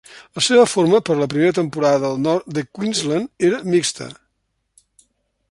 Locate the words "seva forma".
0.43-1.01